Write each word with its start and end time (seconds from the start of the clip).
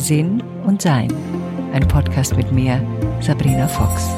Sinn 0.00 0.40
und 0.64 0.80
Sein. 0.80 1.12
Ein 1.74 1.86
Podcast 1.86 2.34
mit 2.34 2.50
mir, 2.52 2.80
Sabrina 3.20 3.68
Fox. 3.68 4.08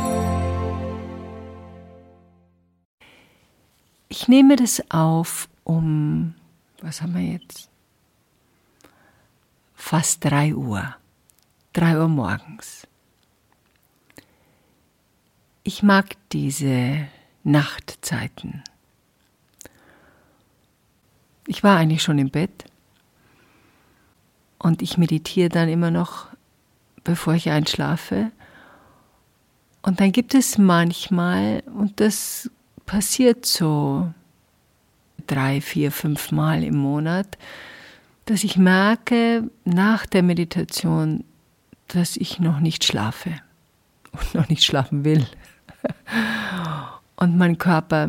Ich 4.08 4.28
nehme 4.28 4.54
das 4.54 4.80
auf 4.90 5.48
um, 5.64 6.34
was 6.80 7.02
haben 7.02 7.14
wir 7.14 7.22
jetzt? 7.22 7.68
Fast 9.74 10.24
drei 10.24 10.54
Uhr. 10.54 10.94
Drei 11.72 11.98
Uhr 11.98 12.08
morgens. 12.08 12.86
Ich 15.64 15.82
mag 15.82 16.14
diese 16.30 17.08
Nachtzeiten. 17.42 18.62
Ich 21.52 21.62
war 21.62 21.76
eigentlich 21.76 22.02
schon 22.02 22.18
im 22.18 22.30
Bett 22.30 22.64
und 24.58 24.80
ich 24.80 24.96
meditiere 24.96 25.50
dann 25.50 25.68
immer 25.68 25.90
noch, 25.90 26.28
bevor 27.04 27.34
ich 27.34 27.50
einschlafe. 27.50 28.32
Und 29.82 30.00
dann 30.00 30.12
gibt 30.12 30.34
es 30.34 30.56
manchmal, 30.56 31.62
und 31.66 32.00
das 32.00 32.50
passiert 32.86 33.44
so 33.44 34.10
drei, 35.26 35.60
vier, 35.60 35.92
fünf 35.92 36.32
Mal 36.32 36.64
im 36.64 36.78
Monat, 36.78 37.36
dass 38.24 38.44
ich 38.44 38.56
merke 38.56 39.50
nach 39.66 40.06
der 40.06 40.22
Meditation, 40.22 41.22
dass 41.88 42.16
ich 42.16 42.40
noch 42.40 42.60
nicht 42.60 42.82
schlafe 42.82 43.34
und 44.12 44.34
noch 44.34 44.48
nicht 44.48 44.64
schlafen 44.64 45.04
will. 45.04 45.26
Und 47.16 47.36
mein 47.36 47.56
Körper 47.56 48.08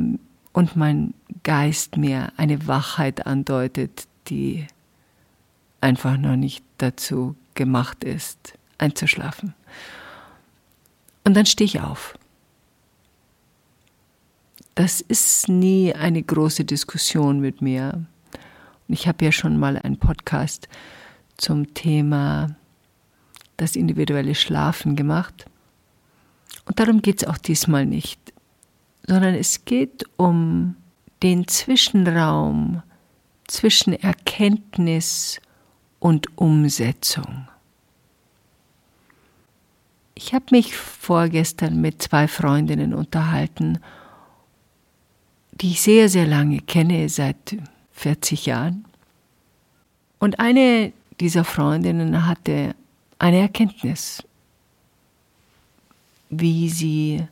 und 0.54 0.76
mein 0.76 1.14
Geist 1.44 1.98
mir 1.98 2.32
eine 2.38 2.68
Wachheit 2.68 3.26
andeutet, 3.26 4.08
die 4.28 4.66
einfach 5.82 6.18
noch 6.18 6.38
nicht 6.38 6.64
dazu 6.78 7.36
gemacht 7.56 8.04
ist, 8.04 8.54
einzuschlafen. 8.78 9.54
Und 11.26 11.36
dann 11.36 11.46
stehe 11.46 11.66
ich 11.66 11.82
auf. 11.82 12.18
Das 14.76 15.02
ist 15.02 15.50
nie 15.50 15.94
eine 15.94 16.24
große 16.24 16.66
Diskussion 16.66 17.40
mit 17.40 17.62
mir. 17.62 18.06
Ich 18.88 19.08
habe 19.08 19.26
ja 19.26 19.32
schon 19.32 19.58
mal 19.58 19.78
einen 19.78 19.98
Podcast 19.98 20.68
zum 21.38 21.74
Thema 21.74 22.56
das 23.58 23.76
individuelle 23.76 24.36
Schlafen 24.36 24.96
gemacht. 24.96 25.46
Und 26.66 26.80
darum 26.80 27.02
geht 27.02 27.22
es 27.22 27.28
auch 27.28 27.38
diesmal 27.38 27.86
nicht, 27.86 28.20
sondern 29.06 29.36
es 29.36 29.66
geht 29.66 30.06
um 30.18 30.76
den 31.24 31.48
Zwischenraum 31.48 32.84
zwischen 33.48 33.94
Erkenntnis 33.94 35.40
und 36.00 36.38
Umsetzung. 36.38 37.48
Ich 40.16 40.34
habe 40.34 40.46
mich 40.52 40.76
vorgestern 40.76 41.80
mit 41.80 42.02
zwei 42.02 42.28
Freundinnen 42.28 42.94
unterhalten, 42.94 43.80
die 45.54 45.72
ich 45.72 45.82
sehr, 45.82 46.10
sehr 46.10 46.28
lange 46.28 46.60
kenne, 46.60 47.08
seit 47.10 47.58
40 47.94 48.46
Jahren. 48.46 48.86
Und 50.20 50.40
eine 50.40 50.92
dieser 51.20 51.46
Freundinnen 51.46 52.26
hatte 52.26 52.76
eine 53.18 53.40
Erkenntnis, 53.40 54.24
wie 56.30 56.70
sie 56.70 57.26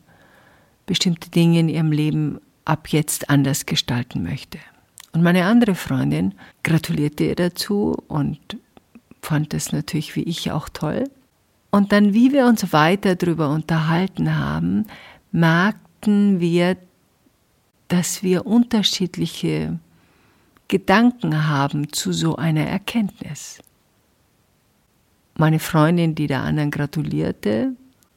bestimmte 0.85 1.29
Dinge 1.29 1.59
in 1.59 1.69
ihrem 1.69 1.91
Leben 1.91 2.39
ab 2.71 2.87
jetzt 2.87 3.29
anders 3.29 3.65
gestalten 3.65 4.23
möchte. 4.23 4.57
Und 5.11 5.23
meine 5.23 5.43
andere 5.45 5.75
Freundin 5.75 6.33
gratulierte 6.63 7.25
ihr 7.25 7.35
dazu 7.35 7.97
und 8.07 8.39
fand 9.21 9.53
es 9.53 9.73
natürlich 9.73 10.15
wie 10.15 10.23
ich 10.23 10.51
auch 10.51 10.69
toll. 10.69 11.09
Und 11.69 11.91
dann, 11.91 12.13
wie 12.13 12.31
wir 12.31 12.45
uns 12.45 12.71
weiter 12.71 13.15
darüber 13.15 13.49
unterhalten 13.49 14.37
haben, 14.37 14.87
merkten 15.33 16.39
wir, 16.39 16.77
dass 17.89 18.23
wir 18.23 18.45
unterschiedliche 18.45 19.77
Gedanken 20.69 21.49
haben 21.49 21.91
zu 21.91 22.13
so 22.13 22.37
einer 22.37 22.65
Erkenntnis. 22.65 23.59
Meine 25.35 25.59
Freundin, 25.59 26.15
die 26.15 26.27
der 26.27 26.41
anderen 26.41 26.71
gratulierte, 26.71 27.73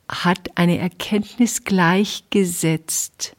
hat 0.09 0.57
eine 0.57 0.79
Erkenntnis 0.79 1.65
gleichgesetzt 1.65 3.35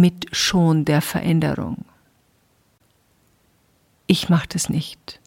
mit 0.00 0.26
schon 0.32 0.84
der 0.84 1.00
Veränderung. 1.02 1.84
Ich 4.06 4.28
mache 4.28 4.48
das 4.48 4.68
nicht. 4.68 5.20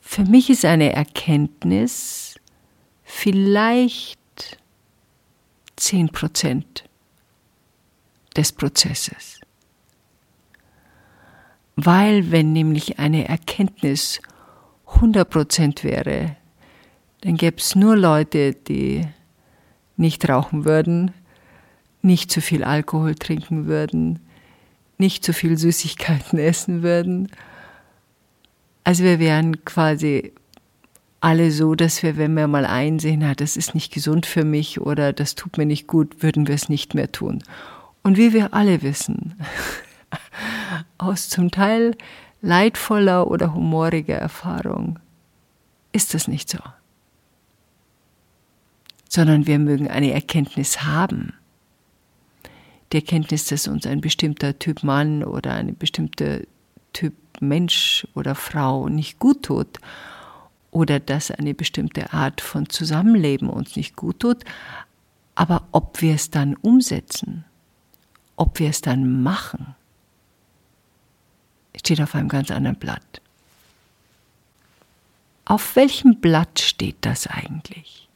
Für 0.00 0.24
mich 0.24 0.50
ist 0.50 0.64
eine 0.64 0.92
Erkenntnis 0.92 2.38
vielleicht 3.02 4.58
zehn 5.76 6.08
Prozent 6.08 6.84
des 8.36 8.52
Prozesses. 8.52 9.40
Weil 11.76 12.30
wenn 12.30 12.52
nämlich 12.52 12.98
eine 12.98 13.28
Erkenntnis 13.28 14.20
100 14.86 15.28
Prozent 15.28 15.84
wäre, 15.84 16.36
dann 17.22 17.36
gäbe 17.36 17.56
es 17.56 17.74
nur 17.74 17.96
Leute, 17.96 18.52
die 18.54 19.06
nicht 19.96 20.28
rauchen 20.28 20.64
würden, 20.64 21.12
nicht 22.02 22.30
zu 22.30 22.40
viel 22.40 22.64
Alkohol 22.64 23.14
trinken 23.14 23.66
würden, 23.66 24.20
nicht 24.98 25.24
zu 25.24 25.32
viel 25.32 25.56
Süßigkeiten 25.56 26.38
essen 26.38 26.82
würden. 26.82 27.28
Also 28.84 29.04
wir 29.04 29.18
wären 29.18 29.64
quasi 29.64 30.32
alle 31.20 31.52
so, 31.52 31.76
dass 31.76 32.02
wir, 32.02 32.16
wenn 32.16 32.34
wir 32.34 32.48
mal 32.48 32.66
einsehen, 32.66 33.20
na, 33.20 33.34
das 33.34 33.56
ist 33.56 33.74
nicht 33.74 33.92
gesund 33.92 34.26
für 34.26 34.44
mich 34.44 34.80
oder 34.80 35.12
das 35.12 35.36
tut 35.36 35.56
mir 35.56 35.66
nicht 35.66 35.86
gut, 35.86 36.22
würden 36.22 36.48
wir 36.48 36.54
es 36.56 36.68
nicht 36.68 36.94
mehr 36.94 37.12
tun. 37.12 37.44
Und 38.02 38.16
wie 38.16 38.32
wir 38.32 38.54
alle 38.54 38.82
wissen, 38.82 39.36
aus 40.98 41.28
zum 41.28 41.52
Teil 41.52 41.96
leidvoller 42.40 43.30
oder 43.30 43.54
humoriger 43.54 44.16
Erfahrung, 44.16 44.98
ist 45.92 46.14
das 46.14 46.26
nicht 46.26 46.50
so 46.50 46.58
sondern 49.12 49.46
wir 49.46 49.58
mögen 49.58 49.88
eine 49.88 50.14
Erkenntnis 50.14 50.84
haben. 50.84 51.34
Die 52.92 52.98
Erkenntnis, 52.98 53.46
dass 53.46 53.68
uns 53.68 53.86
ein 53.86 54.02
bestimmter 54.02 54.58
Typ 54.58 54.82
Mann 54.82 55.24
oder 55.24 55.54
ein 55.54 55.76
bestimmter 55.76 56.40
Typ 56.92 57.14
Mensch 57.40 58.06
oder 58.14 58.34
Frau 58.34 58.88
nicht 58.88 59.18
gut 59.18 59.44
tut 59.44 59.78
oder 60.70 61.00
dass 61.00 61.30
eine 61.30 61.54
bestimmte 61.54 62.12
Art 62.12 62.40
von 62.40 62.68
Zusammenleben 62.68 63.48
uns 63.48 63.76
nicht 63.76 63.96
gut 63.96 64.20
tut, 64.20 64.44
aber 65.34 65.66
ob 65.72 66.02
wir 66.02 66.14
es 66.14 66.30
dann 66.30 66.54
umsetzen, 66.56 67.44
ob 68.36 68.58
wir 68.58 68.68
es 68.68 68.82
dann 68.82 69.22
machen, 69.22 69.74
steht 71.74 72.00
auf 72.00 72.14
einem 72.14 72.28
ganz 72.28 72.50
anderen 72.50 72.76
Blatt. 72.76 73.22
Auf 75.46 75.76
welchem 75.76 76.20
Blatt 76.20 76.60
steht 76.60 76.96
das 77.00 77.26
eigentlich? 77.26 78.08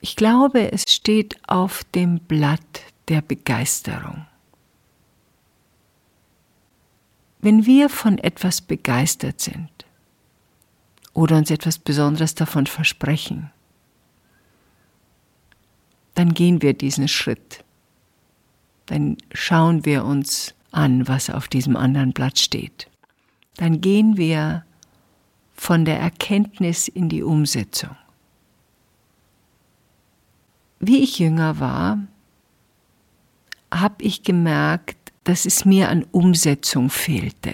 Ich 0.00 0.16
glaube, 0.16 0.72
es 0.72 0.84
steht 0.88 1.38
auf 1.46 1.84
dem 1.84 2.20
Blatt 2.20 2.80
der 3.08 3.20
Begeisterung. 3.20 4.26
Wenn 7.40 7.66
wir 7.66 7.88
von 7.90 8.18
etwas 8.18 8.62
begeistert 8.62 9.40
sind 9.40 9.70
oder 11.12 11.36
uns 11.36 11.50
etwas 11.50 11.78
Besonderes 11.78 12.34
davon 12.34 12.66
versprechen, 12.66 13.50
dann 16.14 16.32
gehen 16.34 16.62
wir 16.62 16.72
diesen 16.74 17.08
Schritt. 17.08 17.64
Dann 18.86 19.18
schauen 19.32 19.84
wir 19.84 20.04
uns 20.04 20.54
an, 20.70 21.08
was 21.08 21.30
auf 21.30 21.48
diesem 21.48 21.76
anderen 21.76 22.12
Blatt 22.12 22.38
steht. 22.38 22.88
Dann 23.56 23.80
gehen 23.80 24.16
wir 24.16 24.64
von 25.54 25.84
der 25.84 26.00
Erkenntnis 26.00 26.88
in 26.88 27.08
die 27.08 27.22
Umsetzung 27.22 27.96
wie 30.80 31.02
ich 31.02 31.18
jünger 31.18 31.60
war, 31.60 31.98
habe 33.72 34.02
ich 34.02 34.22
gemerkt, 34.22 34.96
dass 35.24 35.46
es 35.46 35.64
mir 35.64 35.90
an 35.90 36.04
Umsetzung 36.10 36.90
fehlte. 36.90 37.52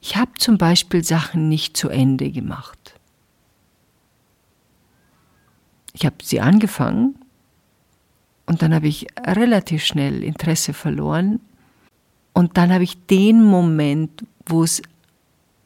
Ich 0.00 0.16
habe 0.16 0.32
zum 0.38 0.58
Beispiel 0.58 1.02
Sachen 1.04 1.48
nicht 1.48 1.76
zu 1.76 1.88
Ende 1.88 2.30
gemacht. 2.30 2.94
Ich 5.92 6.04
habe 6.04 6.16
sie 6.22 6.40
angefangen 6.40 7.16
und 8.46 8.62
dann 8.62 8.74
habe 8.74 8.88
ich 8.88 9.06
relativ 9.26 9.84
schnell 9.84 10.22
Interesse 10.22 10.72
verloren 10.72 11.40
und 12.32 12.56
dann 12.56 12.72
habe 12.72 12.84
ich 12.84 13.06
den 13.06 13.42
Moment, 13.42 14.24
wo 14.46 14.62
es 14.62 14.82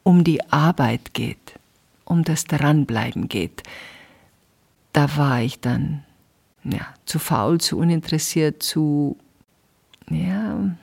um 0.03 0.25
die 0.25 0.43
Arbeit 0.51 1.13
geht, 1.13 1.59
um 2.05 2.25
das 2.25 2.45
Dranbleiben 2.45 3.29
geht, 3.29 3.63
da 4.93 5.17
war 5.17 5.41
ich 5.43 5.61
dann 5.61 6.05
ja, 6.65 6.87
zu 7.07 7.19
faul, 7.19 7.61
zu 7.61 7.79
uninteressiert, 7.79 8.63
zu, 8.63 9.17
ja, 10.11 10.77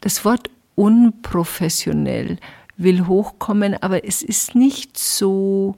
das 0.00 0.24
Wort 0.24 0.50
unprofessionell 0.74 2.38
will 2.76 3.06
hochkommen, 3.06 3.80
aber 3.82 4.04
es 4.04 4.22
ist 4.22 4.54
nicht 4.54 4.98
so 4.98 5.76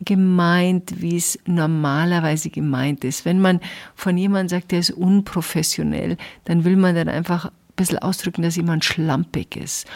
gemeint, 0.00 1.00
wie 1.00 1.16
es 1.16 1.38
normalerweise 1.44 2.50
gemeint 2.50 3.04
ist. 3.04 3.24
Wenn 3.24 3.40
man 3.40 3.60
von 3.94 4.16
jemandem 4.16 4.48
sagt, 4.48 4.70
der 4.70 4.78
ist 4.78 4.92
unprofessionell, 4.92 6.16
dann 6.44 6.64
will 6.64 6.76
man 6.76 6.94
dann 6.94 7.08
einfach 7.08 7.46
ein 7.46 7.52
bisschen 7.76 7.98
ausdrücken, 7.98 8.42
dass 8.42 8.56
jemand 8.56 8.84
schlampig 8.84 9.56
ist. 9.56 9.86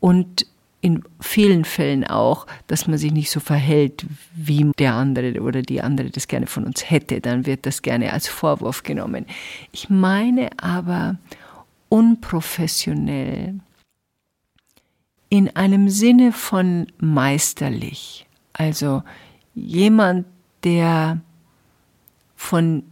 Und 0.00 0.46
in 0.84 1.02
vielen 1.18 1.64
Fällen 1.64 2.04
auch, 2.04 2.46
dass 2.66 2.86
man 2.86 2.98
sich 2.98 3.10
nicht 3.10 3.30
so 3.30 3.40
verhält, 3.40 4.04
wie 4.36 4.70
der 4.78 4.92
andere 4.92 5.40
oder 5.40 5.62
die 5.62 5.80
andere 5.80 6.10
das 6.10 6.28
gerne 6.28 6.46
von 6.46 6.64
uns 6.66 6.90
hätte. 6.90 7.22
Dann 7.22 7.46
wird 7.46 7.64
das 7.64 7.80
gerne 7.80 8.12
als 8.12 8.28
Vorwurf 8.28 8.82
genommen. 8.82 9.24
Ich 9.72 9.88
meine 9.88 10.50
aber 10.58 11.16
unprofessionell 11.88 13.60
in 15.30 15.56
einem 15.56 15.88
Sinne 15.88 16.32
von 16.32 16.88
meisterlich. 16.98 18.26
Also 18.52 19.02
jemand, 19.54 20.26
der 20.64 21.22
von 22.36 22.82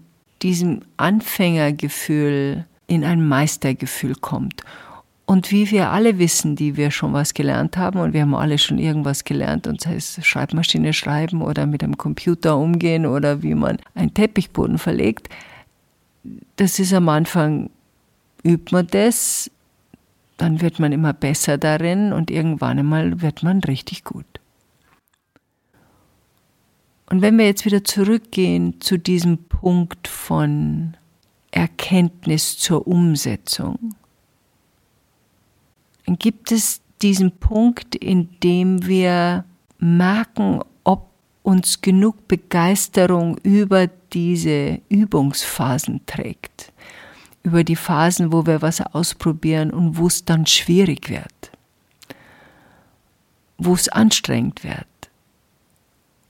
diesem 0.40 0.80
Anfängergefühl 0.96 2.64
in 2.86 3.04
ein 3.04 3.28
Meistergefühl 3.28 4.14
kommt. 4.14 4.62
Und 5.24 5.50
wie 5.50 5.70
wir 5.70 5.90
alle 5.90 6.18
wissen, 6.18 6.56
die 6.56 6.76
wir 6.76 6.90
schon 6.90 7.12
was 7.12 7.32
gelernt 7.32 7.76
haben, 7.76 8.00
und 8.00 8.12
wir 8.12 8.22
haben 8.22 8.34
alle 8.34 8.58
schon 8.58 8.78
irgendwas 8.78 9.24
gelernt, 9.24 9.66
und 9.66 9.80
sei 9.80 9.94
es 9.94 10.24
Schreibmaschine 10.24 10.92
schreiben 10.92 11.42
oder 11.42 11.66
mit 11.66 11.82
einem 11.82 11.96
Computer 11.96 12.56
umgehen 12.56 13.06
oder 13.06 13.42
wie 13.42 13.54
man 13.54 13.78
einen 13.94 14.12
Teppichboden 14.12 14.78
verlegt, 14.78 15.28
das 16.56 16.78
ist 16.78 16.92
am 16.92 17.08
Anfang, 17.08 17.70
übt 18.44 18.72
man 18.74 18.86
das, 18.88 19.50
dann 20.36 20.60
wird 20.60 20.80
man 20.80 20.92
immer 20.92 21.12
besser 21.12 21.56
darin 21.56 22.12
und 22.12 22.30
irgendwann 22.30 22.78
einmal 22.78 23.22
wird 23.22 23.42
man 23.42 23.60
richtig 23.60 24.04
gut. 24.04 24.26
Und 27.08 27.20
wenn 27.20 27.36
wir 27.38 27.44
jetzt 27.44 27.64
wieder 27.64 27.84
zurückgehen 27.84 28.80
zu 28.80 28.98
diesem 28.98 29.38
Punkt 29.38 30.08
von 30.08 30.96
Erkenntnis 31.50 32.58
zur 32.58 32.86
Umsetzung, 32.86 33.94
gibt 36.06 36.52
es 36.52 36.80
diesen 37.00 37.32
Punkt, 37.32 37.94
in 37.94 38.28
dem 38.40 38.86
wir 38.86 39.44
merken, 39.78 40.60
ob 40.84 41.10
uns 41.42 41.80
genug 41.80 42.28
Begeisterung 42.28 43.36
über 43.38 43.88
diese 44.12 44.80
Übungsphasen 44.88 46.06
trägt? 46.06 46.72
Über 47.42 47.64
die 47.64 47.76
Phasen, 47.76 48.32
wo 48.32 48.46
wir 48.46 48.62
was 48.62 48.80
ausprobieren 48.80 49.70
und 49.72 49.96
wo 49.98 50.06
es 50.06 50.24
dann 50.24 50.46
schwierig 50.46 51.10
wird, 51.10 51.50
wo 53.58 53.74
es 53.74 53.88
anstrengend 53.88 54.62
wird. 54.62 54.86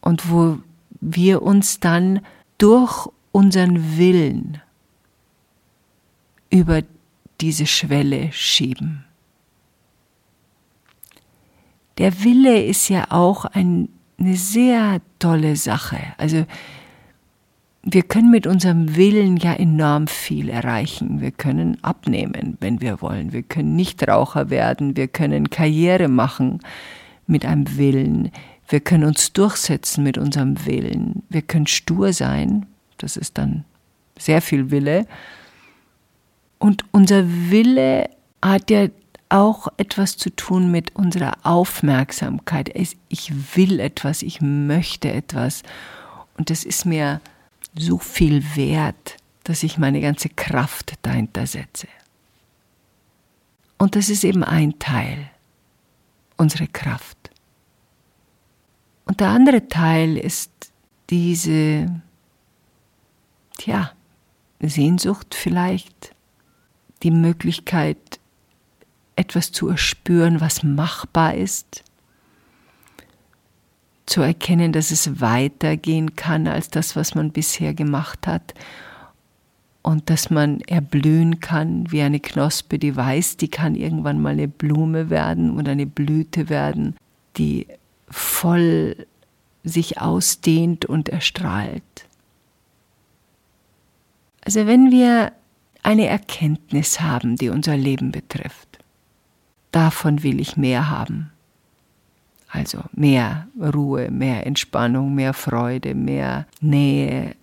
Und 0.00 0.30
wo 0.30 0.58
wir 1.00 1.42
uns 1.42 1.80
dann 1.80 2.20
durch 2.58 3.08
unseren 3.32 3.98
Willen 3.98 4.60
über 6.50 6.82
diese 7.40 7.66
Schwelle 7.66 8.30
schieben. 8.32 9.04
Der 12.02 12.24
Wille 12.24 12.60
ist 12.60 12.88
ja 12.88 13.06
auch 13.10 13.44
ein, 13.44 13.88
eine 14.18 14.34
sehr 14.34 15.00
tolle 15.20 15.54
Sache. 15.54 16.00
Also 16.18 16.46
wir 17.84 18.02
können 18.02 18.28
mit 18.28 18.44
unserem 18.44 18.96
Willen 18.96 19.36
ja 19.36 19.52
enorm 19.52 20.08
viel 20.08 20.48
erreichen. 20.48 21.20
Wir 21.20 21.30
können 21.30 21.78
abnehmen, 21.82 22.56
wenn 22.58 22.80
wir 22.80 23.00
wollen. 23.02 23.32
Wir 23.32 23.44
können 23.44 23.76
Nichtraucher 23.76 24.50
werden. 24.50 24.96
Wir 24.96 25.06
können 25.06 25.48
Karriere 25.48 26.08
machen 26.08 26.58
mit 27.28 27.44
einem 27.44 27.76
Willen. 27.76 28.32
Wir 28.66 28.80
können 28.80 29.04
uns 29.04 29.32
durchsetzen 29.32 30.02
mit 30.02 30.18
unserem 30.18 30.66
Willen. 30.66 31.22
Wir 31.28 31.42
können 31.42 31.68
stur 31.68 32.12
sein. 32.12 32.66
Das 32.98 33.16
ist 33.16 33.38
dann 33.38 33.62
sehr 34.18 34.42
viel 34.42 34.72
Wille. 34.72 35.06
Und 36.58 36.84
unser 36.90 37.22
Wille 37.28 38.10
hat 38.42 38.72
ja 38.72 38.88
auch 39.32 39.68
etwas 39.78 40.16
zu 40.18 40.30
tun 40.30 40.70
mit 40.70 40.94
unserer 40.94 41.38
Aufmerksamkeit. 41.42 42.70
Ich 43.08 43.56
will 43.56 43.80
etwas, 43.80 44.22
ich 44.22 44.40
möchte 44.40 45.10
etwas. 45.10 45.62
Und 46.36 46.50
das 46.50 46.64
ist 46.64 46.84
mir 46.84 47.20
so 47.74 47.98
viel 47.98 48.44
wert, 48.56 49.16
dass 49.44 49.62
ich 49.62 49.78
meine 49.78 50.00
ganze 50.00 50.28
Kraft 50.28 50.94
dahinter 51.02 51.46
setze. 51.46 51.88
Und 53.78 53.96
das 53.96 54.10
ist 54.10 54.22
eben 54.22 54.44
ein 54.44 54.78
Teil, 54.78 55.30
unsere 56.36 56.68
Kraft. 56.68 57.30
Und 59.06 59.20
der 59.20 59.28
andere 59.28 59.66
Teil 59.68 60.16
ist 60.16 60.50
diese, 61.10 62.02
tja, 63.58 63.92
Sehnsucht 64.60 65.34
vielleicht, 65.34 66.14
die 67.02 67.10
Möglichkeit, 67.10 68.20
etwas 69.16 69.52
zu 69.52 69.68
erspüren, 69.68 70.40
was 70.40 70.62
machbar 70.62 71.34
ist, 71.34 71.84
zu 74.06 74.20
erkennen, 74.20 74.72
dass 74.72 74.90
es 74.90 75.20
weitergehen 75.20 76.16
kann 76.16 76.46
als 76.46 76.68
das, 76.70 76.96
was 76.96 77.14
man 77.14 77.30
bisher 77.30 77.74
gemacht 77.74 78.26
hat 78.26 78.54
und 79.82 80.10
dass 80.10 80.30
man 80.30 80.60
erblühen 80.62 81.40
kann 81.40 81.90
wie 81.90 82.02
eine 82.02 82.20
Knospe, 82.20 82.78
die 82.78 82.94
weiß, 82.94 83.36
die 83.36 83.48
kann 83.48 83.74
irgendwann 83.74 84.20
mal 84.20 84.30
eine 84.30 84.48
Blume 84.48 85.10
werden 85.10 85.58
oder 85.58 85.72
eine 85.72 85.86
Blüte 85.86 86.48
werden, 86.48 86.96
die 87.36 87.66
voll 88.08 89.06
sich 89.64 90.00
ausdehnt 90.00 90.84
und 90.84 91.08
erstrahlt. 91.08 91.82
Also 94.44 94.66
wenn 94.66 94.90
wir 94.90 95.32
eine 95.82 96.06
Erkenntnis 96.06 97.00
haben, 97.00 97.36
die 97.36 97.48
unser 97.48 97.76
Leben 97.76 98.12
betrifft, 98.12 98.71
davon 99.72 100.22
will 100.22 100.40
ich 100.40 100.56
mehr 100.56 100.88
haben. 100.88 101.30
Also 102.48 102.82
mehr 102.92 103.48
Ruhe, 103.58 104.10
mehr 104.10 104.46
Entspannung, 104.46 105.14
mehr 105.14 105.32
Freude, 105.32 105.94
mehr 105.94 106.46
Nähe, 106.60 107.34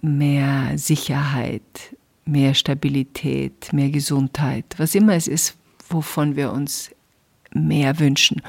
mehr 0.00 0.78
Sicherheit, 0.78 1.96
mehr 2.24 2.54
Stabilität, 2.54 3.72
mehr 3.72 3.90
Gesundheit, 3.90 4.64
was 4.78 4.94
immer 4.94 5.14
es 5.14 5.26
ist, 5.26 5.56
wovon 5.88 6.36
wir 6.36 6.52
uns 6.52 6.90
mehr 7.52 7.98
wünschen. 7.98 8.40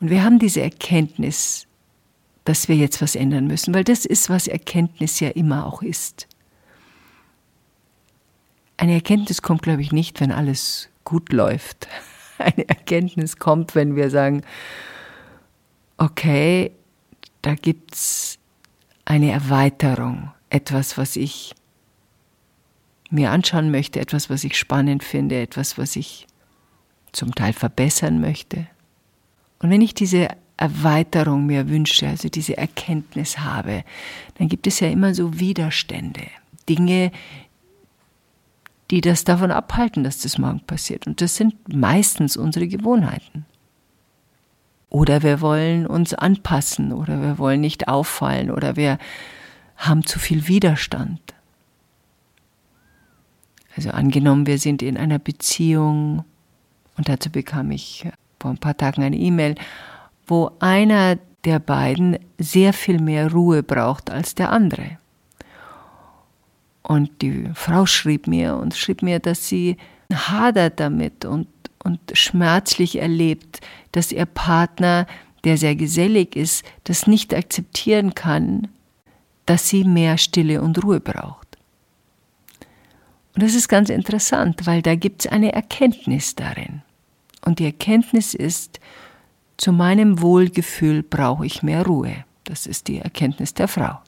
Und 0.00 0.10
wir 0.10 0.22
haben 0.22 0.38
diese 0.38 0.60
Erkenntnis, 0.60 1.66
dass 2.44 2.68
wir 2.68 2.76
jetzt 2.76 3.02
was 3.02 3.16
ändern 3.16 3.46
müssen, 3.46 3.74
weil 3.74 3.84
das 3.84 4.04
ist, 4.04 4.30
was 4.30 4.46
Erkenntnis 4.46 5.20
ja 5.20 5.28
immer 5.30 5.66
auch 5.66 5.82
ist. 5.82 6.28
Eine 8.76 8.94
Erkenntnis 8.94 9.42
kommt, 9.42 9.62
glaube 9.62 9.82
ich, 9.82 9.92
nicht, 9.92 10.20
wenn 10.20 10.32
alles 10.32 10.88
gut 11.04 11.32
läuft. 11.32 11.88
Eine 12.42 12.68
Erkenntnis 12.68 13.36
kommt, 13.38 13.74
wenn 13.74 13.96
wir 13.96 14.10
sagen, 14.10 14.42
okay, 15.96 16.72
da 17.42 17.54
gibt 17.54 17.94
es 17.94 18.38
eine 19.04 19.30
Erweiterung, 19.30 20.32
etwas, 20.50 20.98
was 20.98 21.16
ich 21.16 21.54
mir 23.10 23.30
anschauen 23.30 23.70
möchte, 23.70 24.00
etwas, 24.00 24.30
was 24.30 24.44
ich 24.44 24.56
spannend 24.56 25.04
finde, 25.04 25.40
etwas, 25.40 25.76
was 25.76 25.96
ich 25.96 26.26
zum 27.12 27.34
Teil 27.34 27.52
verbessern 27.52 28.20
möchte. 28.20 28.66
Und 29.58 29.70
wenn 29.70 29.82
ich 29.82 29.94
diese 29.94 30.28
Erweiterung 30.56 31.46
mir 31.46 31.68
wünsche, 31.68 32.08
also 32.08 32.28
diese 32.28 32.56
Erkenntnis 32.56 33.38
habe, 33.38 33.84
dann 34.38 34.48
gibt 34.48 34.66
es 34.66 34.80
ja 34.80 34.88
immer 34.88 35.14
so 35.14 35.38
Widerstände, 35.38 36.22
Dinge, 36.68 37.12
die 38.92 39.00
das 39.00 39.24
davon 39.24 39.50
abhalten, 39.50 40.04
dass 40.04 40.18
das 40.18 40.36
morgen 40.36 40.60
passiert. 40.60 41.06
Und 41.06 41.22
das 41.22 41.34
sind 41.34 41.54
meistens 41.74 42.36
unsere 42.36 42.68
Gewohnheiten. 42.68 43.46
Oder 44.90 45.22
wir 45.22 45.40
wollen 45.40 45.86
uns 45.86 46.12
anpassen 46.12 46.92
oder 46.92 47.22
wir 47.22 47.38
wollen 47.38 47.62
nicht 47.62 47.88
auffallen 47.88 48.50
oder 48.50 48.76
wir 48.76 48.98
haben 49.78 50.04
zu 50.04 50.18
viel 50.18 50.46
Widerstand. 50.46 51.22
Also 53.74 53.92
angenommen, 53.92 54.46
wir 54.46 54.58
sind 54.58 54.82
in 54.82 54.98
einer 54.98 55.18
Beziehung 55.18 56.26
und 56.98 57.08
dazu 57.08 57.30
bekam 57.30 57.70
ich 57.70 58.06
vor 58.38 58.50
ein 58.50 58.58
paar 58.58 58.76
Tagen 58.76 59.02
eine 59.02 59.16
E-Mail, 59.16 59.54
wo 60.26 60.50
einer 60.60 61.16
der 61.46 61.60
beiden 61.60 62.18
sehr 62.36 62.74
viel 62.74 63.00
mehr 63.00 63.32
Ruhe 63.32 63.62
braucht 63.62 64.10
als 64.10 64.34
der 64.34 64.52
andere. 64.52 64.98
Und 66.82 67.22
die 67.22 67.48
Frau 67.54 67.86
schrieb 67.86 68.26
mir 68.26 68.56
und 68.56 68.74
schrieb 68.74 69.02
mir, 69.02 69.20
dass 69.20 69.48
sie 69.48 69.76
hadert 70.12 70.80
damit 70.80 71.24
und 71.24 71.46
und 71.84 72.00
schmerzlich 72.12 73.00
erlebt, 73.00 73.60
dass 73.92 74.12
ihr 74.12 74.26
Partner 74.26 75.06
der 75.44 75.56
sehr 75.56 75.74
gesellig 75.74 76.36
ist, 76.36 76.64
das 76.84 77.06
nicht 77.06 77.34
akzeptieren 77.34 78.14
kann, 78.14 78.68
dass 79.46 79.68
sie 79.68 79.82
mehr 79.82 80.16
Stille 80.16 80.62
und 80.62 80.82
Ruhe 80.84 81.00
braucht. 81.00 81.58
Und 83.34 83.42
das 83.42 83.54
ist 83.54 83.68
ganz 83.68 83.88
interessant, 83.88 84.66
weil 84.66 84.82
da 84.82 84.94
gibt 84.94 85.24
es 85.24 85.32
eine 85.32 85.52
Erkenntnis 85.52 86.36
darin. 86.36 86.82
Und 87.44 87.58
die 87.58 87.64
Erkenntnis 87.64 88.34
ist, 88.34 88.78
zu 89.56 89.72
meinem 89.72 90.20
Wohlgefühl 90.20 91.02
brauche 91.02 91.44
ich 91.44 91.62
mehr 91.62 91.84
Ruhe. 91.84 92.24
Das 92.44 92.66
ist 92.66 92.86
die 92.86 92.98
Erkenntnis 92.98 93.54
der 93.54 93.68
Frau. 93.68 93.98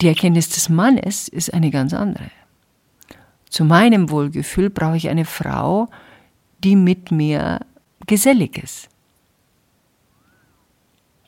Die 0.00 0.08
Erkenntnis 0.08 0.48
des 0.48 0.68
Mannes 0.68 1.28
ist 1.28 1.54
eine 1.54 1.70
ganz 1.70 1.94
andere. 1.94 2.30
Zu 3.48 3.64
meinem 3.64 4.10
Wohlgefühl 4.10 4.70
brauche 4.70 4.96
ich 4.96 5.08
eine 5.08 5.24
Frau, 5.24 5.88
die 6.58 6.76
mit 6.76 7.10
mir 7.10 7.60
gesellig 8.06 8.58
ist. 8.58 8.88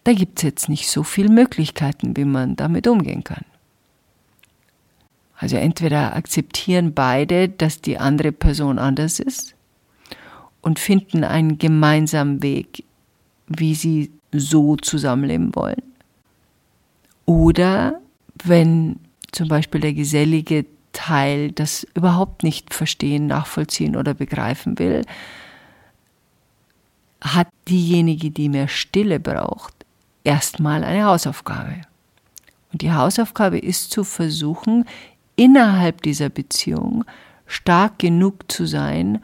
Da 0.04 0.12
gibt 0.12 0.38
es 0.38 0.42
jetzt 0.42 0.68
nicht 0.68 0.88
so 0.88 1.02
viele 1.02 1.28
Möglichkeiten, 1.28 2.16
wie 2.16 2.24
man 2.24 2.56
damit 2.56 2.86
umgehen 2.86 3.24
kann. 3.24 3.44
Also 5.36 5.56
entweder 5.56 6.16
akzeptieren 6.16 6.94
beide, 6.94 7.48
dass 7.48 7.80
die 7.80 7.98
andere 7.98 8.32
Person 8.32 8.78
anders 8.78 9.20
ist 9.20 9.54
und 10.62 10.78
finden 10.78 11.24
einen 11.24 11.58
gemeinsamen 11.58 12.42
Weg, 12.42 12.84
wie 13.46 13.74
sie 13.74 14.10
so 14.32 14.76
zusammenleben 14.76 15.54
wollen. 15.54 15.82
Oder 17.26 18.00
wenn 18.44 19.00
zum 19.32 19.48
Beispiel 19.48 19.80
der 19.80 19.92
gesellige 19.92 20.66
Teil 20.92 21.52
das 21.52 21.86
überhaupt 21.94 22.42
nicht 22.42 22.72
verstehen, 22.72 23.26
nachvollziehen 23.26 23.96
oder 23.96 24.14
begreifen 24.14 24.78
will, 24.78 25.04
hat 27.20 27.48
diejenige, 27.68 28.30
die 28.30 28.48
mehr 28.48 28.68
Stille 28.68 29.20
braucht, 29.20 29.74
erstmal 30.24 30.84
eine 30.84 31.04
Hausaufgabe. 31.04 31.82
Und 32.72 32.82
die 32.82 32.92
Hausaufgabe 32.92 33.58
ist 33.58 33.90
zu 33.90 34.04
versuchen, 34.04 34.84
innerhalb 35.34 36.02
dieser 36.02 36.28
Beziehung 36.28 37.04
stark 37.46 37.98
genug 37.98 38.50
zu 38.50 38.66
sein, 38.66 39.22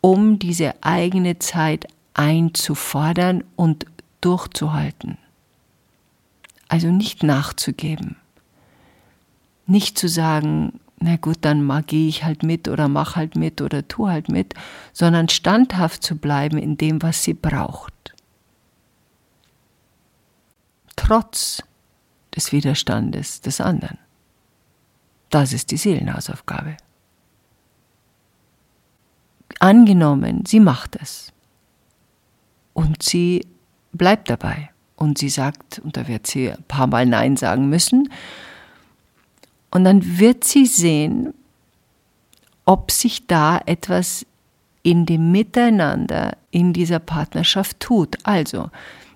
um 0.00 0.38
diese 0.38 0.82
eigene 0.82 1.38
Zeit 1.38 1.86
einzufordern 2.14 3.44
und 3.56 3.86
durchzuhalten. 4.20 5.18
Also 6.68 6.88
nicht 6.88 7.22
nachzugeben. 7.22 8.16
Nicht 9.68 9.98
zu 9.98 10.08
sagen, 10.08 10.80
na 10.98 11.16
gut, 11.16 11.38
dann 11.42 11.84
gehe 11.86 12.08
ich 12.08 12.24
halt 12.24 12.42
mit 12.42 12.66
oder 12.66 12.88
mach 12.88 13.14
halt 13.14 13.36
mit 13.36 13.60
oder 13.60 13.86
tu 13.86 14.08
halt 14.08 14.28
mit, 14.28 14.54
sondern 14.92 15.28
standhaft 15.28 16.02
zu 16.02 16.16
bleiben 16.16 16.58
in 16.58 16.76
dem, 16.76 17.02
was 17.02 17.22
sie 17.22 17.34
braucht. 17.34 17.92
Trotz 20.96 21.62
des 22.34 22.50
Widerstandes 22.50 23.40
des 23.40 23.60
anderen. 23.60 23.98
Das 25.30 25.52
ist 25.52 25.70
die 25.70 25.76
Seelenhausaufgabe. 25.76 26.76
Angenommen, 29.60 30.44
sie 30.46 30.60
macht 30.60 30.96
es. 31.00 31.32
Und 32.72 33.02
sie 33.02 33.46
bleibt 33.92 34.30
dabei. 34.30 34.70
Und 34.96 35.18
sie 35.18 35.28
sagt, 35.28 35.78
und 35.80 35.96
da 35.96 36.08
wird 36.08 36.26
sie 36.26 36.50
ein 36.50 36.64
paar 36.64 36.86
Mal 36.86 37.06
Nein 37.06 37.36
sagen 37.36 37.68
müssen. 37.68 38.08
Und 39.70 39.84
dann 39.84 40.18
wird 40.18 40.44
sie 40.44 40.66
sehen, 40.66 41.34
ob 42.64 42.90
sich 42.90 43.26
da 43.26 43.60
etwas 43.64 44.26
in 44.82 45.06
dem 45.06 45.32
Miteinander 45.32 46.36
in 46.50 46.72
dieser 46.72 46.98
Partnerschaft 46.98 47.80
tut. 47.80 48.16
Also, 48.24 48.70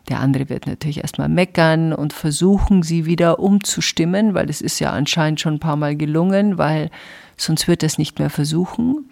der 0.08 0.20
andere 0.20 0.48
wird 0.48 0.66
natürlich 0.66 0.98
erstmal 0.98 1.28
meckern 1.28 1.92
und 1.92 2.12
versuchen, 2.12 2.82
sie 2.82 3.06
wieder 3.06 3.38
umzustimmen, 3.38 4.34
weil 4.34 4.50
es 4.50 4.60
ist 4.60 4.80
ja 4.80 4.90
anscheinend 4.90 5.40
schon 5.40 5.54
ein 5.54 5.60
paar 5.60 5.76
Mal 5.76 5.96
gelungen, 5.96 6.58
weil 6.58 6.90
sonst 7.36 7.68
wird 7.68 7.82
er 7.82 7.86
es 7.86 7.98
nicht 7.98 8.18
mehr 8.18 8.30
versuchen. 8.30 9.08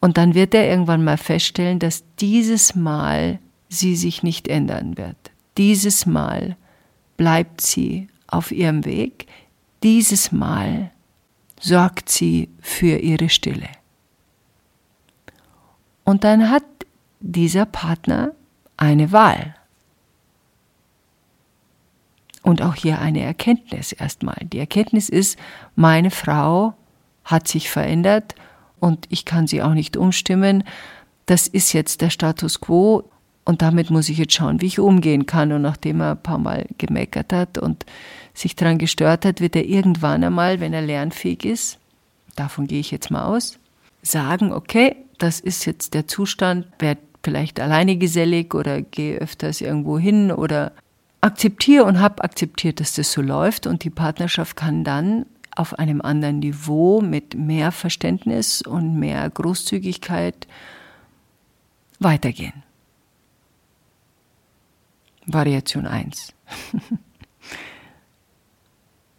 Und 0.00 0.18
dann 0.18 0.34
wird 0.34 0.52
er 0.54 0.68
irgendwann 0.68 1.04
mal 1.04 1.16
feststellen, 1.16 1.78
dass 1.78 2.04
dieses 2.18 2.74
Mal 2.74 3.38
sie 3.68 3.94
sich 3.96 4.22
nicht 4.22 4.48
ändern 4.48 4.98
wird. 4.98 5.16
Dieses 5.56 6.06
Mal 6.06 6.56
bleibt 7.16 7.60
sie 7.60 8.08
auf 8.26 8.50
ihrem 8.50 8.84
Weg. 8.84 9.26
Dieses 9.82 10.30
Mal 10.30 10.90
sorgt 11.60 12.08
sie 12.08 12.48
für 12.60 12.98
ihre 12.98 13.28
Stille. 13.28 13.68
Und 16.04 16.24
dann 16.24 16.50
hat 16.50 16.64
dieser 17.20 17.66
Partner 17.66 18.32
eine 18.76 19.12
Wahl. 19.12 19.54
Und 22.42 22.60
auch 22.62 22.74
hier 22.74 23.00
eine 23.00 23.20
Erkenntnis 23.20 23.92
erstmal. 23.92 24.38
Die 24.42 24.58
Erkenntnis 24.58 25.08
ist, 25.08 25.38
meine 25.76 26.10
Frau 26.10 26.74
hat 27.24 27.46
sich 27.46 27.70
verändert 27.70 28.34
und 28.80 29.06
ich 29.10 29.24
kann 29.24 29.46
sie 29.46 29.62
auch 29.62 29.74
nicht 29.74 29.96
umstimmen. 29.96 30.64
Das 31.26 31.46
ist 31.46 31.72
jetzt 31.72 32.00
der 32.00 32.10
Status 32.10 32.60
quo 32.60 33.08
und 33.44 33.62
damit 33.62 33.90
muss 33.90 34.08
ich 34.08 34.18
jetzt 34.18 34.34
schauen, 34.34 34.60
wie 34.60 34.66
ich 34.66 34.78
umgehen 34.78 35.26
kann. 35.26 35.52
Und 35.52 35.62
nachdem 35.62 36.00
er 36.00 36.12
ein 36.12 36.22
paar 36.22 36.38
Mal 36.38 36.66
gemeckert 36.78 37.32
hat 37.32 37.58
und 37.58 37.84
sich 38.34 38.54
daran 38.54 38.78
gestört 38.78 39.24
hat, 39.24 39.40
wird 39.40 39.56
er 39.56 39.64
irgendwann 39.64 40.22
einmal, 40.22 40.60
wenn 40.60 40.72
er 40.72 40.82
lernfähig 40.82 41.44
ist, 41.44 41.78
davon 42.36 42.66
gehe 42.66 42.80
ich 42.80 42.90
jetzt 42.90 43.10
mal 43.10 43.24
aus, 43.24 43.58
sagen, 44.02 44.52
okay, 44.52 44.96
das 45.18 45.40
ist 45.40 45.64
jetzt 45.64 45.94
der 45.94 46.06
Zustand, 46.06 46.66
wer 46.78 46.96
vielleicht 47.24 47.60
alleine 47.60 47.96
gesellig 47.96 48.54
oder 48.54 48.82
gehe 48.82 49.18
öfters 49.18 49.60
irgendwo 49.60 49.98
hin 49.98 50.32
oder 50.32 50.72
akzeptiere 51.20 51.84
und 51.84 52.00
habe 52.00 52.24
akzeptiert, 52.24 52.80
dass 52.80 52.94
das 52.94 53.12
so 53.12 53.22
läuft 53.22 53.66
und 53.66 53.84
die 53.84 53.90
Partnerschaft 53.90 54.56
kann 54.56 54.82
dann 54.82 55.26
auf 55.54 55.78
einem 55.78 56.00
anderen 56.00 56.40
Niveau 56.40 57.00
mit 57.00 57.34
mehr 57.34 57.70
Verständnis 57.70 58.62
und 58.62 58.98
mehr 58.98 59.28
Großzügigkeit 59.28 60.46
weitergehen. 62.00 62.64
Variation 65.26 65.86
1. 65.86 66.32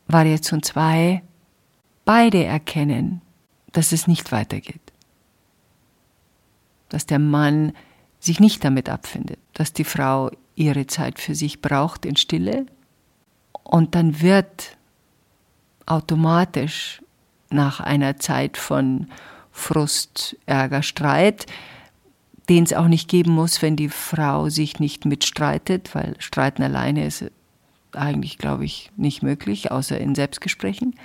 Variation 0.08 0.62
2. 0.62 1.24
Beide 2.06 2.44
erkennen, 2.44 3.22
dass 3.72 3.92
es 3.92 4.08
nicht 4.08 4.32
weitergeht. 4.32 4.82
Dass 6.90 7.06
der 7.06 7.20
Mann 7.20 7.74
sich 8.20 8.40
nicht 8.40 8.64
damit 8.64 8.90
abfindet, 8.90 9.40
dass 9.54 9.74
die 9.74 9.84
Frau 9.84 10.32
ihre 10.56 10.88
Zeit 10.88 11.20
für 11.20 11.36
sich 11.36 11.62
braucht 11.62 12.06
in 12.06 12.16
Stille 12.16 12.66
und 13.64 13.96
dann 13.96 14.22
wird 14.22 14.78
automatisch 15.86 17.02
nach 17.50 17.80
einer 17.80 18.18
Zeit 18.18 18.58
von 18.58 19.08
Frust, 19.52 20.38
Ärger, 20.46 20.84
Streit, 20.84 21.46
den 22.50 22.64
es 22.64 22.74
auch 22.74 22.88
nicht 22.88 23.10
geben 23.10 23.32
muss, 23.32 23.62
wenn 23.62 23.76
die 23.76 23.90
Frau 23.90 24.50
sich 24.50 24.80
nicht 24.80 25.06
mitstreitet, 25.06 25.96
weil 25.96 26.16
Streiten 26.20 26.64
alleine 26.64 27.06
ist 27.06 27.26
eigentlich, 27.94 28.38
glaube 28.38 28.66
ich, 28.66 28.92
nicht 28.98 29.24
möglich, 29.24 29.72
außer 29.72 29.98
in 29.98 30.16
Selbstgesprächen. 30.16 30.96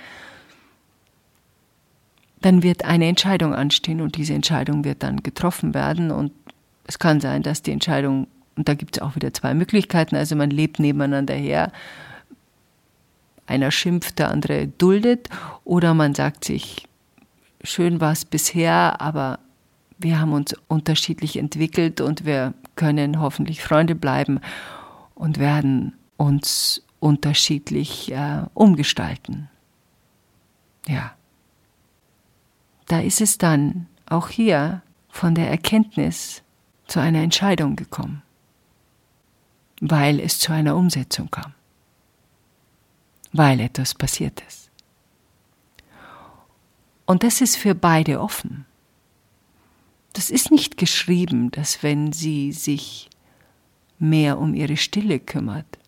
Dann 2.41 2.63
wird 2.63 2.85
eine 2.85 3.07
Entscheidung 3.07 3.53
anstehen 3.53 4.01
und 4.01 4.17
diese 4.17 4.33
Entscheidung 4.33 4.83
wird 4.83 5.03
dann 5.03 5.23
getroffen 5.23 5.73
werden 5.73 6.11
und 6.11 6.31
es 6.87 6.97
kann 6.97 7.21
sein, 7.21 7.43
dass 7.43 7.61
die 7.61 7.71
Entscheidung, 7.71 8.27
und 8.55 8.67
da 8.67 8.73
gibt 8.73 8.97
es 8.97 9.01
auch 9.01 9.15
wieder 9.15 9.33
zwei 9.33 9.53
Möglichkeiten, 9.53 10.15
also 10.15 10.35
man 10.35 10.49
lebt 10.49 10.79
nebeneinander 10.79 11.35
her, 11.35 11.71
einer 13.45 13.71
schimpft, 13.71 14.19
der 14.19 14.31
andere 14.31 14.67
duldet, 14.67 15.29
oder 15.63 15.93
man 15.93 16.15
sagt 16.15 16.45
sich, 16.45 16.87
schön 17.63 17.99
war 17.99 18.13
es 18.13 18.25
bisher, 18.25 19.01
aber 19.01 19.39
wir 19.99 20.19
haben 20.19 20.33
uns 20.33 20.55
unterschiedlich 20.67 21.37
entwickelt 21.37 22.01
und 22.01 22.25
wir 22.25 22.53
können 22.75 23.19
hoffentlich 23.19 23.61
Freunde 23.61 23.95
bleiben 23.95 24.39
und 25.13 25.37
werden 25.37 25.93
uns 26.17 26.83
unterschiedlich 26.99 28.11
äh, 28.11 28.43
umgestalten. 28.53 29.49
Ja. 30.87 31.11
Da 32.87 33.01
ist 33.01 33.21
es 33.21 33.37
dann 33.37 33.87
auch 34.05 34.29
hier 34.29 34.81
von 35.09 35.35
der 35.35 35.49
Erkenntnis, 35.49 36.41
zu 36.87 36.99
einer 36.99 37.21
Entscheidung 37.21 37.75
gekommen, 37.75 38.23
weil 39.79 40.19
es 40.19 40.39
zu 40.39 40.51
einer 40.51 40.75
Umsetzung 40.75 41.29
kam, 41.29 41.53
weil 43.31 43.59
etwas 43.59 43.93
passiert 43.93 44.41
ist. 44.47 44.71
Und 47.05 47.23
das 47.23 47.41
ist 47.41 47.57
für 47.57 47.75
beide 47.75 48.19
offen. 48.19 48.65
Das 50.19 50.29
ist 50.29 50.51
nicht 50.51 50.75
geschrieben, 50.75 51.49
dass 51.49 51.81
wenn 51.81 52.11
sie 52.11 52.51
sich 52.51 53.09
mehr 53.99 54.37
um 54.37 54.53
ihre 54.53 54.75
Stille 54.75 55.17
kümmert 55.17 55.79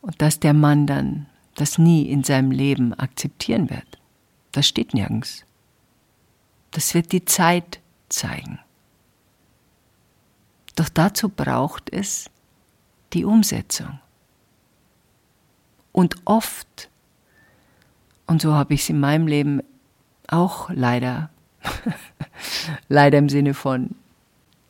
und 0.00 0.22
dass 0.22 0.38
der 0.38 0.54
Mann 0.54 0.86
dann 0.86 1.26
das 1.56 1.76
nie 1.76 2.08
in 2.08 2.22
seinem 2.22 2.52
Leben 2.52 2.94
akzeptieren 2.94 3.70
wird. 3.70 3.98
Das 4.52 4.68
steht 4.68 4.94
nirgends. 4.94 5.44
Das 6.70 6.94
wird 6.94 7.10
die 7.10 7.24
Zeit 7.24 7.80
zeigen. 8.08 8.60
Doch 10.76 10.88
dazu 10.88 11.28
braucht 11.28 11.92
es 11.92 12.30
die 13.12 13.24
Umsetzung. 13.24 13.98
Und 15.90 16.14
oft, 16.26 16.90
und 18.28 18.40
so 18.40 18.54
habe 18.54 18.74
ich 18.74 18.82
es 18.82 18.90
in 18.90 19.00
meinem 19.00 19.26
Leben 19.26 19.62
auch 20.28 20.70
leider, 20.70 21.30
leider 22.88 23.18
im 23.18 23.28
Sinne 23.28 23.54
von, 23.54 23.90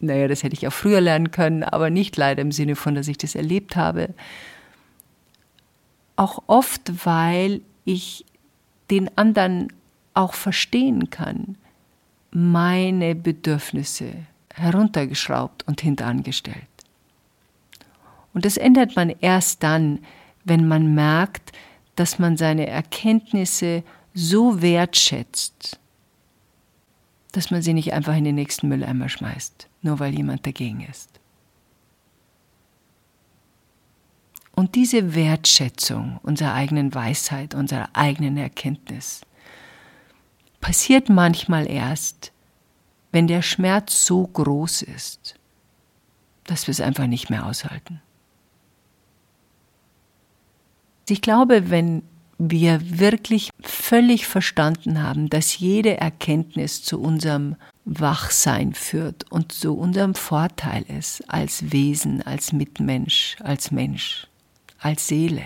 naja, 0.01 0.29
das 0.29 0.43
hätte 0.43 0.55
ich 0.55 0.67
auch 0.67 0.73
früher 0.73 1.01
lernen 1.01 1.31
können, 1.31 1.63
aber 1.63 1.91
nicht 1.91 2.17
leider 2.17 2.43
im 2.43 2.53
Sinne 2.53 2.77
von, 2.77 2.95
dass 2.95 3.09
ich 3.09 3.19
das 3.19 3.35
erlebt 3.35 3.77
habe. 3.77 4.15
Auch 6.17 6.43
oft, 6.47 7.07
weil 7.07 7.61
ich 7.85 8.25
den 8.91 9.17
anderen 9.17 9.73
auch 10.15 10.35
verstehen 10.35 11.11
kann, 11.11 11.57
meine 12.31 13.15
Bedürfnisse 13.15 14.13
heruntergeschraubt 14.55 15.67
und 15.67 15.81
hinterangestellt. 15.81 16.57
Und 18.33 18.45
das 18.45 18.57
ändert 18.57 18.97
man 18.97 19.11
erst 19.21 19.63
dann, 19.63 20.01
wenn 20.45 20.67
man 20.67 20.95
merkt, 20.95 21.53
dass 21.97 22.19
man 22.19 22.37
seine 22.37 22.67
Erkenntnisse 22.67 23.83
so 24.13 24.61
wertschätzt, 24.61 25.79
dass 27.37 27.51
man 27.51 27.63
sie 27.63 27.75
nicht 27.75 27.93
einfach 27.93 28.17
in 28.17 28.25
den 28.25 28.37
nächsten 28.37 28.69
Mülleimer 28.69 29.09
schmeißt, 29.09 29.69
nur 29.83 29.99
weil 29.99 30.15
jemand 30.15 30.47
dagegen 30.47 30.87
ist. 30.89 31.21
Und 34.55 34.77
diese 34.77 35.17
Wertschätzung 35.17 36.21
unserer 36.23 36.55
eigenen 36.55 36.95
Weisheit, 36.95 37.55
unserer 37.55 37.89
eigenen 37.93 38.37
Erkenntnis, 38.37 39.23
passiert 40.61 41.09
manchmal 41.09 41.69
erst, 41.69 42.33
wenn 43.11 43.27
der 43.27 43.43
Schmerz 43.43 44.07
so 44.07 44.27
groß 44.27 44.83
ist, 44.83 45.35
dass 46.45 46.69
wir 46.69 46.73
es 46.73 46.81
einfach 46.81 47.09
nicht 47.09 47.31
mehr 47.31 47.47
aushalten. 47.47 48.01
Ich 51.09 51.21
glaube, 51.21 51.71
wenn 51.71 52.03
wir 52.39 52.99
wirklich 52.99 53.51
völlig 53.95 54.27
verstanden 54.27 55.01
haben, 55.01 55.31
dass 55.31 55.57
jede 55.61 55.99
Erkenntnis 55.99 56.83
zu 56.83 57.01
unserem 57.01 57.55
Wachsein 57.85 58.75
führt 58.75 59.31
und 59.31 59.53
zu 59.53 59.79
unserem 59.79 60.17
Vorteil 60.17 60.83
ist 60.83 61.23
als 61.31 61.71
Wesen, 61.71 62.21
als 62.21 62.53
Mitmensch, 62.53 63.37
als 63.39 63.71
Mensch, 63.71 64.27
als 64.81 65.07
Seele, 65.07 65.45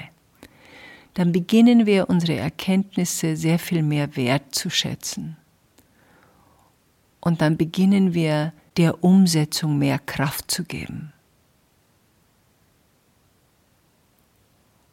dann 1.12 1.30
beginnen 1.30 1.84
wir 1.84 2.08
unsere 2.08 2.38
Erkenntnisse 2.38 3.36
sehr 3.36 3.58
viel 3.58 3.82
mehr 3.82 4.16
wertzuschätzen. 4.16 5.36
Und 7.20 7.42
dann 7.42 7.58
beginnen 7.58 8.14
wir 8.14 8.54
der 8.78 9.04
Umsetzung 9.04 9.76
mehr 9.76 9.98
Kraft 9.98 10.50
zu 10.50 10.64
geben. 10.64 11.12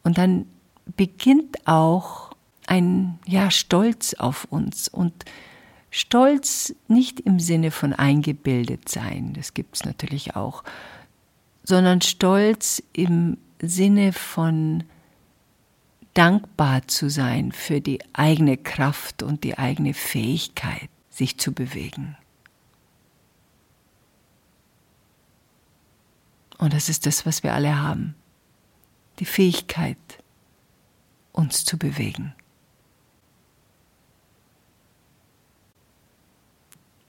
Und 0.04 0.18
dann 0.18 0.46
beginnt 0.98 1.66
auch 1.66 2.25
ein 2.68 3.20
ja 3.26 3.52
Stolz 3.52 4.14
auf 4.16 4.46
uns 4.46 4.88
und 4.88 5.26
Stolz 5.92 6.76
nicht 6.88 7.22
im 7.22 7.40
Sinne 7.40 7.72
von 7.72 7.94
eingebildet 7.94 8.90
sein, 8.90 9.34
das 9.34 9.54
gibt 9.54 9.76
es 9.76 9.86
natürlich 9.86 10.36
auch, 10.36 10.64
sondern 11.64 12.02
Stolz 12.02 12.84
im 12.94 13.38
Sinne 13.62 14.12
von 14.12 14.84
dankbar 16.14 16.88
zu 16.88 17.10
sein 17.10 17.52
für 17.52 17.82
die 17.82 18.00
eigene 18.14 18.58
Kraft 18.58 19.24
und 19.24 19.44
die 19.44 19.58
eigene 19.58 19.94
Fähigkeit, 19.94 20.90
sich 21.10 21.38
zu 21.38 21.54
bewegen. 21.54 22.18
Und 26.58 26.74
das 26.74 26.90
ist 26.90 27.06
das, 27.06 27.26
was 27.26 27.44
wir 27.44 27.54
alle 27.54 27.82
haben. 27.82 28.16
Die 29.20 29.26
Fähigkeit, 29.26 29.98
uns 31.32 31.66
zu 31.66 31.78
bewegen. 31.78 32.34